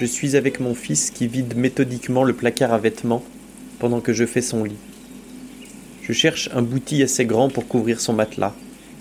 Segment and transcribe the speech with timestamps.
[0.00, 3.22] je suis avec mon fils qui vide méthodiquement le placard à vêtements
[3.78, 4.78] pendant que je fais son lit.
[6.00, 8.54] Je cherche un bouti assez grand pour couvrir son matelas,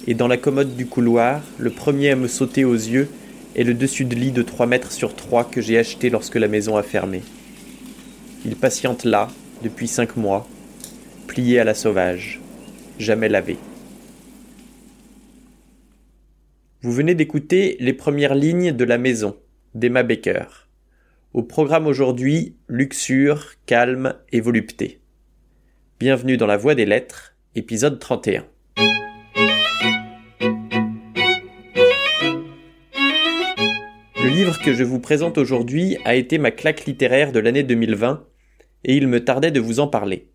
[0.08, 3.08] et dans la commode du couloir, le premier à me sauter aux yeux
[3.56, 6.50] est le dessus de lit de 3 mètres sur 3 que j'ai acheté lorsque la
[6.50, 7.22] maison a fermé.
[8.44, 9.30] Il patiente là,
[9.64, 10.50] depuis cinq mois,
[11.28, 12.42] plié à la sauvage,
[13.00, 13.56] jamais lavé.
[16.82, 19.38] Vous venez d'écouter les premières lignes de La Maison
[19.76, 20.69] d'Emma Baker.
[21.32, 25.00] Au programme aujourd'hui, luxure, calme et volupté.
[26.00, 28.48] Bienvenue dans la Voie des Lettres, épisode 31.
[34.16, 38.26] Le livre que je vous présente aujourd'hui a été ma claque littéraire de l'année 2020
[38.86, 40.32] et il me tardait de vous en parler.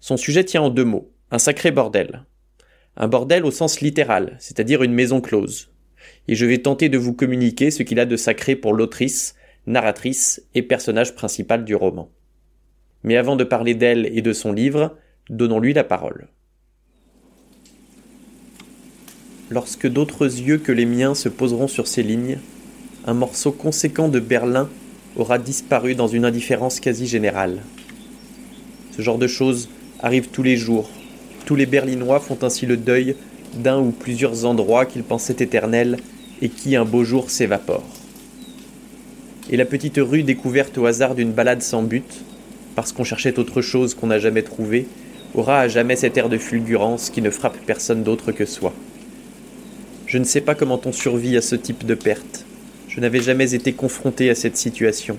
[0.00, 2.26] Son sujet tient en deux mots, un sacré bordel.
[2.98, 5.70] Un bordel au sens littéral, c'est-à-dire une maison close.
[6.28, 9.34] Et je vais tenter de vous communiquer ce qu'il a de sacré pour l'autrice,
[9.66, 12.08] narratrice et personnage principal du roman.
[13.02, 14.96] Mais avant de parler d'elle et de son livre,
[15.30, 16.28] donnons-lui la parole.
[19.50, 22.38] Lorsque d'autres yeux que les miens se poseront sur ces lignes,
[23.04, 24.68] un morceau conséquent de Berlin
[25.16, 27.62] aura disparu dans une indifférence quasi générale.
[28.90, 29.68] Ce genre de choses
[30.00, 30.90] arrive tous les jours,
[31.46, 33.14] tous les Berlinois font ainsi le deuil
[33.54, 35.98] d'un ou plusieurs endroits qu'ils pensaient éternels
[36.42, 37.95] et qui un beau jour s'évaporent.
[39.48, 42.24] Et la petite rue découverte au hasard d'une balade sans but,
[42.74, 44.88] parce qu'on cherchait autre chose qu'on n'a jamais trouvé,
[45.34, 48.72] aura à jamais cet air de fulgurance qui ne frappe personne d'autre que soi.
[50.06, 52.44] Je ne sais pas comment on survit à ce type de perte.
[52.88, 55.16] Je n'avais jamais été confronté à cette situation.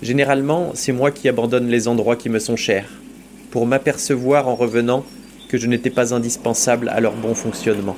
[0.00, 2.88] Généralement, c'est moi qui abandonne les endroits qui me sont chers,
[3.50, 5.04] pour m'apercevoir en revenant
[5.48, 7.96] que je n'étais pas indispensable à leur bon fonctionnement.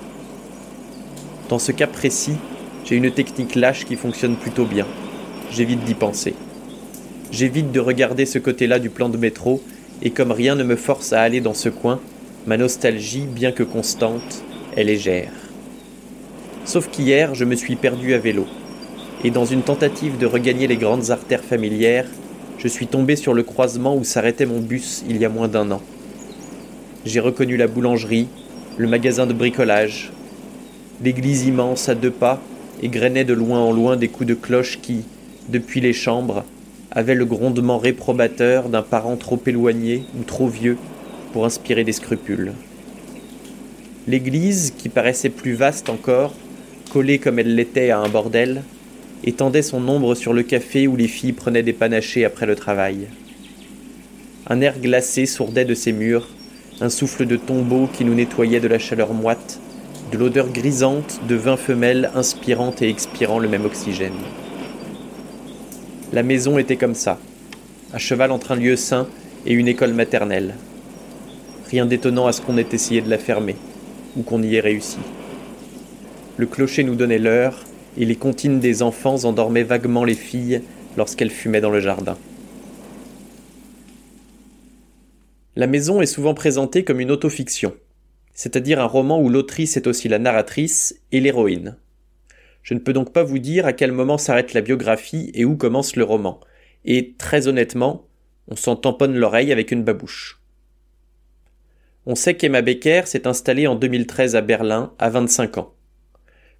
[1.49, 2.37] Dans ce cas précis,
[2.85, 4.87] j'ai une technique lâche qui fonctionne plutôt bien.
[5.55, 6.35] J'évite d'y penser.
[7.31, 9.63] J'évite de regarder ce côté-là du plan de métro,
[10.03, 12.01] et comme rien ne me force à aller dans ce coin,
[12.49, 14.43] ma nostalgie, bien que constante,
[14.77, 15.31] est légère.
[16.65, 18.47] Sauf qu'hier, je me suis perdu à vélo,
[19.23, 22.09] et dans une tentative de regagner les grandes artères familières,
[22.59, 25.71] je suis tombé sur le croisement où s'arrêtait mon bus il y a moins d'un
[25.71, 25.83] an.
[27.05, 28.27] J'ai reconnu la boulangerie,
[28.77, 30.11] le magasin de bricolage,
[31.01, 32.43] l'église immense à deux pas
[32.83, 35.05] égrenait de loin en loin des coups de cloche qui,
[35.49, 36.45] depuis les chambres,
[36.91, 40.79] avaient le grondement réprobateur d'un parent trop éloigné ou trop vieux
[41.33, 42.53] pour inspirer des scrupules.
[44.07, 46.35] L'église, qui paraissait plus vaste encore,
[46.93, 48.63] collée comme elle l'était à un bordel,
[49.25, 53.09] étendait son ombre sur le café où les filles prenaient des panachés après le travail.
[54.47, 56.29] Un air glacé sourdait de ses murs,
[56.81, 59.59] un souffle de tombeau qui nous nettoyait de la chaleur moite,
[60.13, 64.13] de l'odeur grisante de vin femelle inspirant et expirant le même oxygène.
[66.13, 67.19] La maison était comme ça,
[67.93, 69.09] à cheval entre un lieu saint
[69.47, 70.55] et une école maternelle.
[71.71, 73.57] Rien d'étonnant à ce qu'on ait essayé de la fermer,
[74.17, 74.99] ou qu'on y ait réussi.
[76.37, 77.65] Le clocher nous donnait l'heure,
[77.97, 80.63] et les comptines des enfants endormaient vaguement les filles
[80.97, 82.17] lorsqu'elles fumaient dans le jardin.
[85.57, 87.75] La maison est souvent présentée comme une autofiction,
[88.35, 91.77] c'est-à-dire un roman où l'autrice est aussi la narratrice et l'héroïne.
[92.65, 95.57] Je ne peux donc pas vous dire à quel moment s'arrête la biographie et où
[95.57, 96.41] commence le roman,
[96.85, 98.09] et très honnêtement,
[98.49, 100.41] on s'en tamponne l'oreille avec une babouche.
[102.07, 105.75] On sait qu'Emma Becker s'est installée en 2013 à Berlin à 25 ans.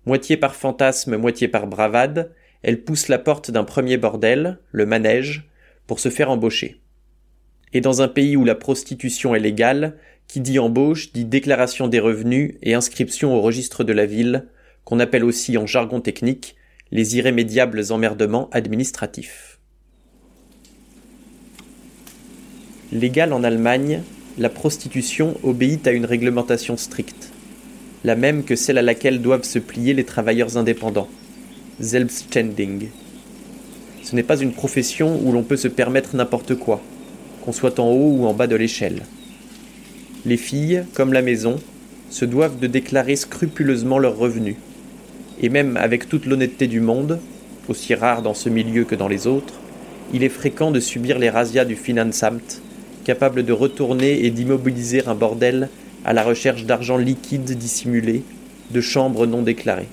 [0.07, 2.33] Moitié par fantasme, moitié par bravade,
[2.63, 5.49] elle pousse la porte d'un premier bordel, le manège,
[5.87, 6.81] pour se faire embaucher.
[7.73, 9.97] Et dans un pays où la prostitution est légale,
[10.29, 14.49] qui dit embauche dit déclaration des revenus et inscription au registre de la ville,
[14.85, 16.57] qu'on appelle aussi en jargon technique
[16.91, 19.59] les irrémédiables emmerdements administratifs.
[22.93, 24.03] Légal en Allemagne,
[24.39, 27.33] la prostitution obéit à une réglementation stricte,
[28.05, 31.09] la même que celle à laquelle doivent se plier les travailleurs indépendants,
[31.81, 32.91] Selbstständig.
[34.03, 36.81] Ce n'est pas une profession où l'on peut se permettre n'importe quoi,
[37.43, 39.03] qu'on soit en haut ou en bas de l'échelle.
[40.27, 41.57] Les filles, comme la maison,
[42.11, 44.57] se doivent de déclarer scrupuleusement leurs revenus.
[45.41, 47.19] Et même avec toute l'honnêteté du monde,
[47.69, 49.55] aussi rare dans ce milieu que dans les autres,
[50.13, 52.61] il est fréquent de subir les razzias du Finanzamt,
[53.05, 55.69] capable de retourner et d'immobiliser un bordel
[56.05, 58.23] à la recherche d'argent liquide dissimulé,
[58.71, 59.89] de chambres non déclarées.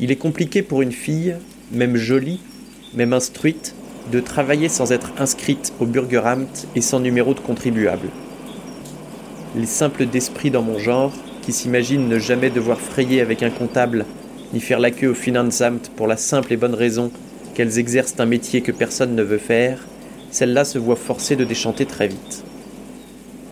[0.00, 1.36] Il est compliqué pour une fille,
[1.72, 2.40] même jolie,
[2.94, 3.74] même instruite,
[4.10, 8.08] de travailler sans être inscrite au Bürgeramt et sans numéro de contribuable.
[9.56, 11.12] Les simples d'esprit dans mon genre,
[11.44, 14.06] qui s'imaginent ne jamais devoir frayer avec un comptable,
[14.54, 17.10] ni faire la queue au Finanzamt pour la simple et bonne raison
[17.54, 19.86] qu'elles exercent un métier que personne ne veut faire,
[20.30, 22.44] celles-là se voient forcées de déchanter très vite.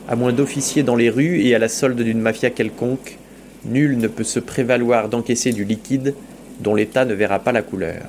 [0.08, 3.18] À moins d'officier dans les rues et à la solde d'une mafia quelconque,
[3.64, 6.14] nul ne peut se prévaloir d'encaisser du liquide
[6.60, 8.02] dont l'État ne verra pas la couleur.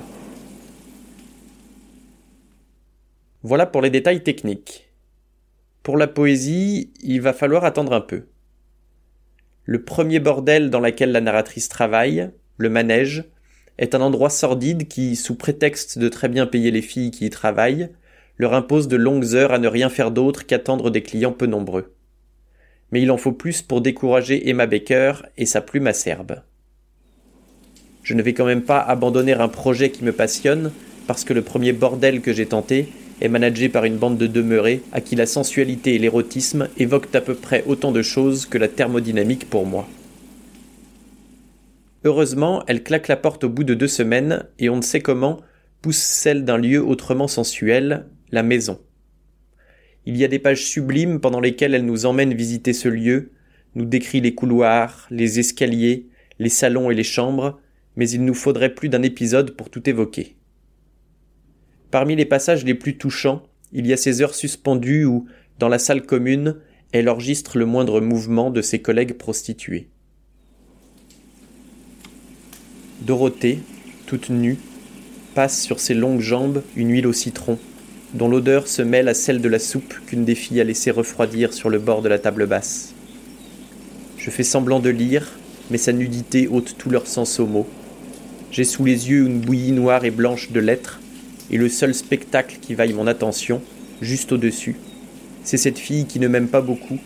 [3.42, 4.88] Voilà pour les détails techniques.
[5.82, 8.24] Pour la poésie, il va falloir attendre un peu.
[9.64, 13.24] Le premier bordel dans lequel la narratrice travaille, le manège,
[13.78, 17.30] est un endroit sordide qui, sous prétexte de très bien payer les filles qui y
[17.30, 17.88] travaillent,
[18.38, 21.94] leur impose de longues heures à ne rien faire d'autre qu'attendre des clients peu nombreux.
[22.92, 26.42] Mais il en faut plus pour décourager Emma Baker et sa plume acerbe.
[28.02, 30.72] Je ne vais quand même pas abandonner un projet qui me passionne
[31.06, 32.88] parce que le premier bordel que j'ai tenté
[33.20, 37.20] est managé par une bande de demeurés à qui la sensualité et l'érotisme évoquent à
[37.20, 39.88] peu près autant de choses que la thermodynamique pour moi.
[42.04, 45.40] Heureusement, elle claque la porte au bout de deux semaines, et on ne sait comment
[45.80, 48.78] pousse celle d'un lieu autrement sensuel, la maison.
[50.06, 53.30] Il y a des pages sublimes pendant lesquelles elle nous emmène visiter ce lieu,
[53.74, 56.08] nous décrit les couloirs, les escaliers,
[56.38, 57.58] les salons et les chambres,
[57.96, 60.36] mais il nous faudrait plus d'un épisode pour tout évoquer.
[61.94, 65.26] Parmi les passages les plus touchants, il y a ces heures suspendues où,
[65.60, 66.56] dans la salle commune,
[66.90, 69.86] elle enregistre le moindre mouvement de ses collègues prostituées.
[73.02, 73.60] Dorothée,
[74.06, 74.58] toute nue,
[75.36, 77.60] passe sur ses longues jambes une huile au citron,
[78.12, 81.52] dont l'odeur se mêle à celle de la soupe qu'une des filles a laissé refroidir
[81.52, 82.92] sur le bord de la table basse.
[84.18, 85.30] Je fais semblant de lire,
[85.70, 87.68] mais sa nudité ôte tout leur sens aux mots.
[88.50, 90.98] J'ai sous les yeux une bouillie noire et blanche de lettres,
[91.50, 93.60] et le seul spectacle qui vaille mon attention,
[94.00, 94.76] juste au-dessus,
[95.42, 96.98] c'est cette fille qui ne m'aime pas beaucoup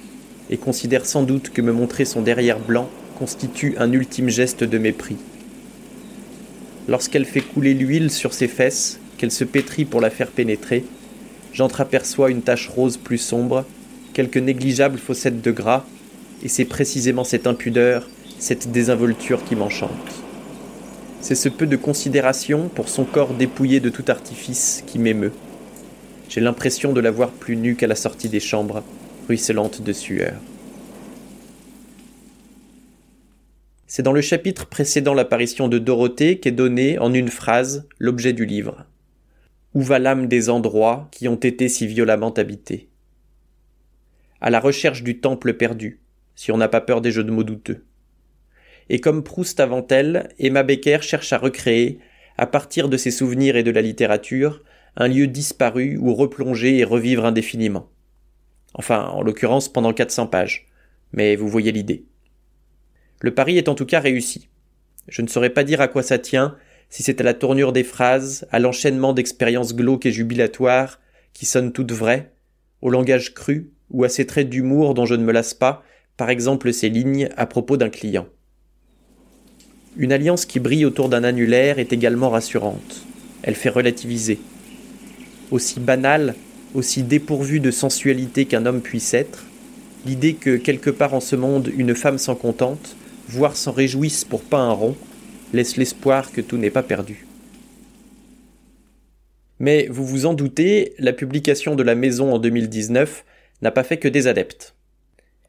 [0.50, 2.88] et considère sans doute que me montrer son derrière blanc
[3.18, 5.16] constitue un ultime geste de mépris.
[6.86, 10.84] Lorsqu'elle fait couler l'huile sur ses fesses, qu'elle se pétrit pour la faire pénétrer,
[11.52, 13.66] j'entreaperçois une tache rose plus sombre,
[14.14, 15.84] quelques négligeables fossettes de gras,
[16.42, 18.08] et c'est précisément cette impudeur,
[18.38, 19.90] cette désinvolture qui m'enchante.
[21.20, 25.32] C'est ce peu de considération pour son corps dépouillé de tout artifice qui m'émeut.
[26.28, 28.84] J'ai l'impression de la voir plus nue qu'à la sortie des chambres,
[29.26, 30.34] ruisselante de sueur.
[33.86, 38.46] C'est dans le chapitre précédant l'apparition de Dorothée qu'est donné, en une phrase, l'objet du
[38.46, 38.84] livre.
[39.74, 42.88] Où va l'âme des endroits qui ont été si violemment habités
[44.40, 46.00] À la recherche du temple perdu,
[46.36, 47.84] si on n'a pas peur des jeux de mots douteux.
[48.90, 51.98] Et comme Proust avant elle, Emma Becker cherche à recréer,
[52.36, 54.62] à partir de ses souvenirs et de la littérature,
[54.96, 57.88] un lieu disparu où replonger et revivre indéfiniment.
[58.74, 60.66] Enfin, en l'occurrence pendant 400 pages.
[61.12, 62.04] Mais vous voyez l'idée.
[63.20, 64.48] Le pari est en tout cas réussi.
[65.08, 66.56] Je ne saurais pas dire à quoi ça tient,
[66.90, 71.00] si c'est à la tournure des phrases, à l'enchaînement d'expériences glauques et jubilatoires,
[71.32, 72.32] qui sonnent toutes vraies,
[72.80, 75.82] au langage cru, ou à ces traits d'humour dont je ne me lasse pas,
[76.16, 78.26] par exemple ces lignes à propos d'un client.
[79.98, 83.04] Une alliance qui brille autour d'un annulaire est également rassurante.
[83.42, 84.38] Elle fait relativiser.
[85.50, 86.36] Aussi banale,
[86.74, 89.44] aussi dépourvue de sensualité qu'un homme puisse être,
[90.06, 92.94] l'idée que quelque part en ce monde une femme s'en contente,
[93.28, 94.94] voire s'en réjouissent pour pas un rond,
[95.52, 97.26] laisse l'espoir que tout n'est pas perdu.
[99.58, 103.24] Mais vous vous en doutez, la publication de la maison en 2019
[103.62, 104.76] n'a pas fait que des adeptes.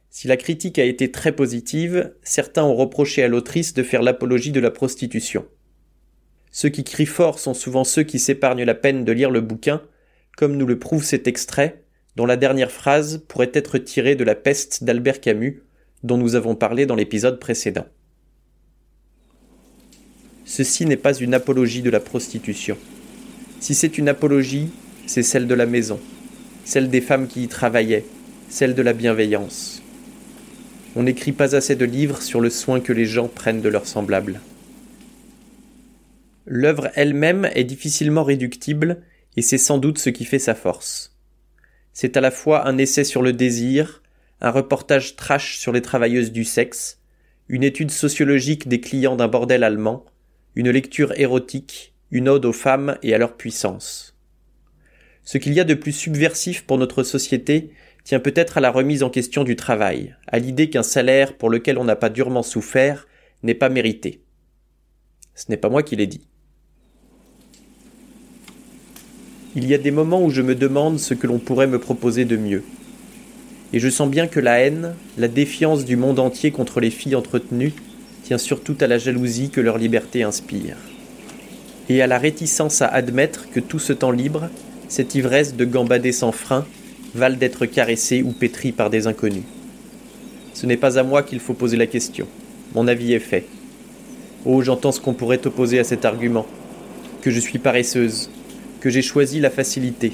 [0.10, 4.52] Si la critique a été très positive, certains ont reproché à l'autrice de faire l'apologie
[4.52, 5.46] de la prostitution.
[6.52, 9.84] Ceux qui crient fort sont souvent ceux qui s'épargnent la peine de lire le bouquin,
[10.36, 11.84] comme nous le prouve cet extrait,
[12.16, 15.62] dont la dernière phrase pourrait être tirée de la peste d'Albert Camus,
[16.04, 17.86] dont nous avons parlé dans l'épisode précédent.
[20.44, 22.78] Ceci n'est pas une apologie de la prostitution.
[23.60, 24.70] Si c'est une apologie,
[25.06, 26.00] c'est celle de la maison,
[26.66, 28.06] celle des femmes qui y travaillaient,
[28.50, 29.84] celle de la bienveillance.
[31.00, 33.88] On n'écrit pas assez de livres sur le soin que les gens prennent de leurs
[33.88, 34.42] semblables.
[36.46, 39.02] L'œuvre elle-même est difficilement réductible,
[39.38, 41.16] et c'est sans doute ce qui fait sa force.
[41.94, 44.04] C'est à la fois un essai sur le désir,
[44.42, 47.00] un reportage trash sur les travailleuses du sexe,
[47.48, 50.04] une étude sociologique des clients d'un bordel allemand,
[50.56, 54.18] une lecture érotique, une ode aux femmes et à leur puissance.
[55.24, 57.72] Ce qu'il y a de plus subversif pour notre société
[58.10, 61.78] tient peut-être à la remise en question du travail, à l'idée qu'un salaire pour lequel
[61.78, 63.08] on n'a pas durement souffert
[63.44, 64.24] n'est pas mérité.
[65.36, 66.26] Ce n'est pas moi qui l'ai dit.
[69.56, 72.26] Il y a des moments où je me demande ce que l'on pourrait me proposer
[72.26, 72.64] de mieux
[73.74, 77.14] et je sens bien que la haine, la défiance du monde entier contre les filles
[77.14, 77.74] entretenues
[78.24, 80.78] tient surtout à la jalousie que leur liberté inspire.
[81.90, 84.50] et à la réticence à admettre que tout ce temps libre,
[84.88, 86.66] cette ivresse de gambader sans frein,
[87.16, 89.44] valent d'être caressé ou pétri par des inconnus.
[90.54, 92.28] Ce n'est pas à moi qu'il faut poser la question.
[92.76, 93.46] Mon avis est fait.
[94.46, 96.46] Oh, j'entends ce qu'on pourrait opposer à cet argument.
[97.22, 98.30] Que je suis paresseuse,
[98.80, 100.14] que j'ai choisi la facilité,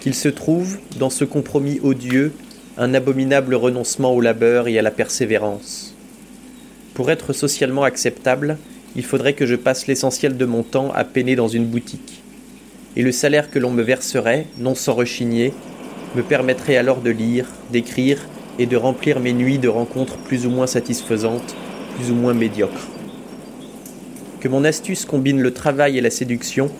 [0.00, 2.32] qu'il se trouve, dans ce compromis odieux,
[2.76, 5.94] un abominable renoncement au labeur et à la persévérance.
[6.94, 8.58] Pour être socialement acceptable,
[8.96, 12.22] il faudrait que je passe l'essentiel de mon temps à peiner dans une boutique.
[12.96, 15.54] Et le salaire que l'on me verserait, non sans rechigner,
[16.14, 18.18] me permettrait alors de lire, d'écrire
[18.58, 21.54] et de remplir mes nuits de rencontres plus ou moins satisfaisantes,
[21.96, 22.88] plus ou moins médiocres.
[24.40, 26.70] Que mon astuce combine le travail et la séduction,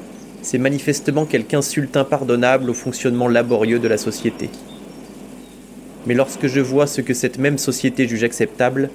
[0.43, 4.51] c'est manifestement quelque insulte impardonnable au fonctionnement laborieux de la société.
[6.07, 8.91] Mais lorsque je vois ce que cette même société juge acceptable,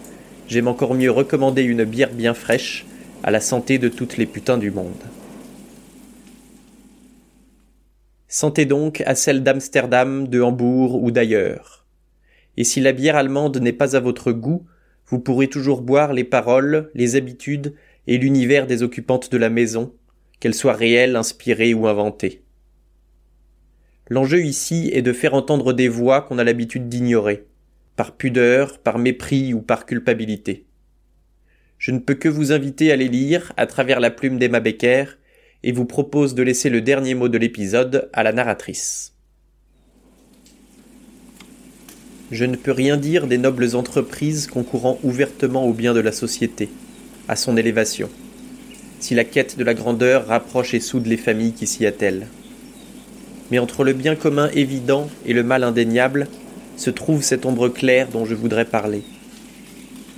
[0.48, 2.86] j'aime encore mieux recommander une bière bien fraîche
[3.24, 4.92] à la santé de toutes les putains du monde.
[8.28, 11.86] Santé donc à celle d'Amsterdam, de Hambourg ou d'ailleurs.
[12.58, 14.66] Et si la bière allemande n'est pas à votre goût,
[15.06, 17.74] vous pourrez toujours boire les paroles, les habitudes
[18.08, 19.94] et l'univers des occupantes de la maison,
[20.40, 22.44] qu'elles soient réelles, inspirées ou inventées.
[24.10, 27.46] L'enjeu ici est de faire entendre des voix qu'on a l'habitude d'ignorer,
[27.96, 30.66] par pudeur, par mépris ou par culpabilité.
[31.78, 35.06] Je ne peux que vous inviter à les lire à travers la plume d'Emma Becker
[35.64, 39.14] et vous propose de laisser le dernier mot de l'épisode à la narratrice.
[42.32, 46.70] Je ne peux rien dire des nobles entreprises concourant ouvertement au bien de la société,
[47.28, 48.10] à son élévation,
[49.00, 52.28] si la quête de la grandeur rapproche et soude les familles qui s'y attellent
[53.52, 56.28] mais entre le bien commun évident et le mal indéniable
[56.76, 59.04] se trouve cette ombre claire dont je voudrais parler.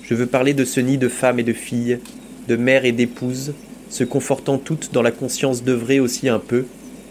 [0.03, 1.99] Je veux parler de ce nid de femmes et de filles,
[2.47, 3.53] de mères et d'épouses,
[3.89, 6.65] se confortant toutes dans la conscience d'œuvrer aussi un peu,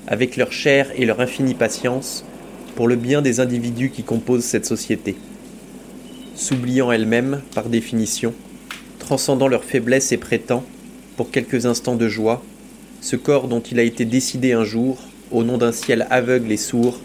[0.07, 2.25] avec leur chair et leur infinie patience,
[2.77, 5.17] pour le bien des individus qui composent cette société.
[6.35, 8.33] S'oubliant elles-mêmes, par définition,
[8.99, 10.65] transcendant leurs faiblesses et prétend,
[11.17, 12.45] pour quelques instants de joie,
[13.01, 14.99] ce corps dont il a été décidé un jour,
[15.33, 17.01] au nom d'un ciel aveugle et sourd,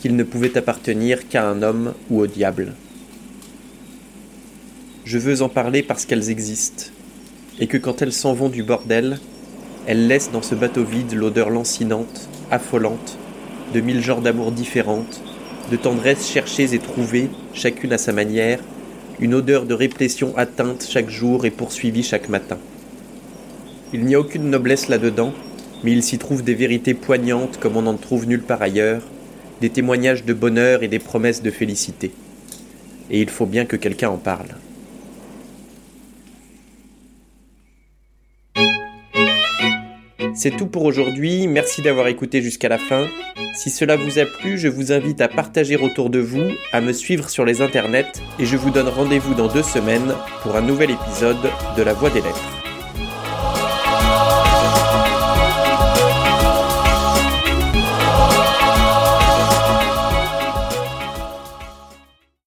[0.00, 2.74] qu'il ne pouvait appartenir qu'à un homme ou au diable.
[5.04, 6.84] Je veux en parler parce qu'elles existent,
[7.60, 9.18] et que quand elles s'en vont du bordel,
[9.86, 13.18] elles laissent dans ce bateau vide l'odeur lancinante, affolante,
[13.74, 15.20] de mille genres d'amour différentes,
[15.70, 18.60] de tendresses cherchées et trouvées, chacune à sa manière,
[19.20, 22.58] une odeur de réplétion atteinte chaque jour et poursuivie chaque matin.
[23.92, 25.32] Il n'y a aucune noblesse là-dedans,
[25.84, 29.02] mais il s'y trouve des vérités poignantes comme on n'en trouve nulle part ailleurs,
[29.60, 32.12] des témoignages de bonheur et des promesses de félicité.
[33.10, 34.48] Et il faut bien que quelqu'un en parle.
[40.42, 43.06] C'est tout pour aujourd'hui, merci d'avoir écouté jusqu'à la fin.
[43.54, 46.94] Si cela vous a plu, je vous invite à partager autour de vous, à me
[46.94, 50.92] suivre sur les internets, et je vous donne rendez-vous dans deux semaines pour un nouvel
[50.92, 51.36] épisode
[51.76, 52.59] de La Voix des Lettres.